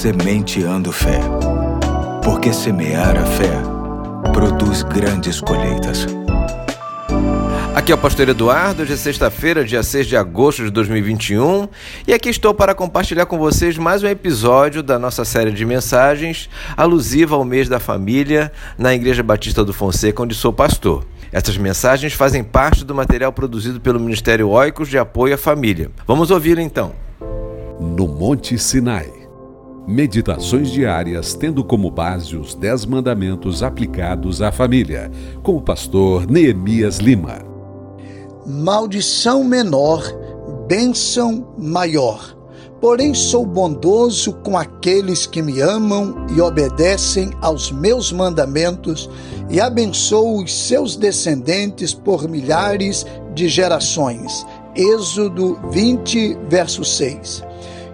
[0.00, 1.20] Sementeando Fé.
[2.24, 3.52] Porque semear a fé
[4.32, 6.06] produz grandes colheitas.
[7.74, 11.68] Aqui é o Pastor Eduardo, hoje é sexta-feira, dia 6 de agosto de 2021,
[12.08, 16.48] e aqui estou para compartilhar com vocês mais um episódio da nossa série de mensagens
[16.74, 21.04] alusiva ao mês da família na Igreja Batista do Fonseca, onde sou pastor.
[21.30, 25.90] Essas mensagens fazem parte do material produzido pelo Ministério Oicos de Apoio à Família.
[26.06, 26.94] Vamos ouvir então.
[27.78, 29.19] No Monte Sinai.
[29.90, 35.10] Meditações diárias tendo como base os Dez Mandamentos aplicados à família,
[35.42, 37.38] com o pastor Neemias Lima.
[38.46, 40.04] Maldição menor,
[40.68, 42.36] bênção maior.
[42.80, 49.10] Porém, sou bondoso com aqueles que me amam e obedecem aos meus mandamentos,
[49.50, 53.04] e abençoo os seus descendentes por milhares
[53.34, 54.46] de gerações.
[54.76, 57.49] Êxodo 20, verso 6.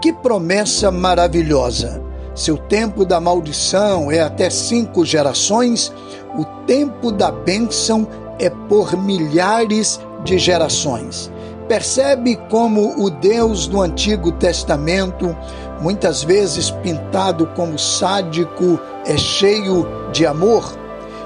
[0.00, 2.00] Que promessa maravilhosa!
[2.32, 5.92] Se o tempo da maldição é até cinco gerações,
[6.38, 8.06] o tempo da bênção
[8.38, 11.32] é por milhares de gerações.
[11.66, 15.36] Percebe como o Deus do Antigo Testamento,
[15.80, 20.78] muitas vezes pintado como sádico, é cheio de amor?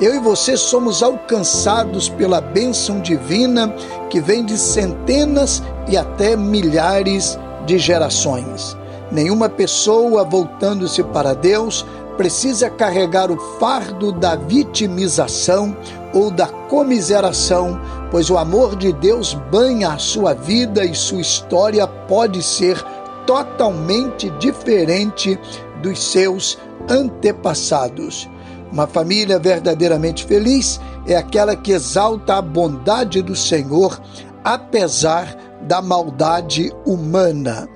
[0.00, 3.68] Eu e você somos alcançados pela bênção divina
[4.08, 8.76] que vem de centenas e até milhares de gerações.
[9.10, 11.84] Nenhuma pessoa voltando-se para Deus
[12.16, 15.76] precisa carregar o fardo da vitimização
[16.12, 21.86] ou da comiseração, pois o amor de Deus banha a sua vida e sua história
[21.86, 22.82] pode ser
[23.26, 25.38] totalmente diferente
[25.82, 28.28] dos seus antepassados.
[28.70, 34.00] Uma família verdadeiramente feliz é aquela que exalta a bondade do Senhor,
[34.42, 37.68] apesar da maldade humana.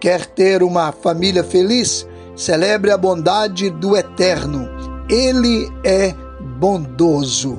[0.00, 2.06] Quer ter uma família feliz?
[2.36, 4.68] Celebre a bondade do Eterno.
[5.08, 6.14] Ele é
[6.58, 7.58] bondoso.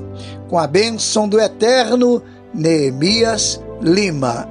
[0.50, 2.22] Com a bênção do Eterno,
[2.53, 4.50] Neemias Lima.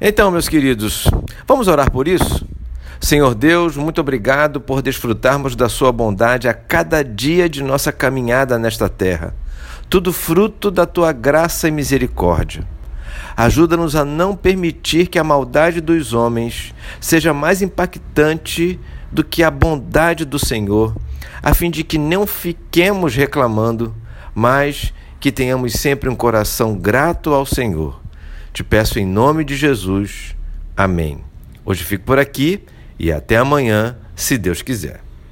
[0.00, 1.06] Então, meus queridos,
[1.46, 2.46] vamos orar por isso?
[3.00, 8.58] Senhor Deus, muito obrigado por desfrutarmos da Sua bondade a cada dia de nossa caminhada
[8.58, 9.34] nesta terra.
[9.88, 12.66] Tudo fruto da Tua graça e misericórdia.
[13.36, 18.78] Ajuda-nos a não permitir que a maldade dos homens seja mais impactante
[19.10, 20.94] do que a bondade do Senhor,
[21.42, 23.94] a fim de que não fiquemos reclamando,
[24.34, 28.00] mas que tenhamos sempre um coração grato ao Senhor.
[28.52, 30.34] Te peço em nome de Jesus.
[30.76, 31.18] Amém.
[31.64, 32.62] Hoje fico por aqui
[32.98, 35.00] e até amanhã, se Deus quiser.